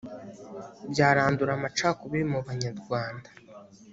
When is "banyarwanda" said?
2.47-3.29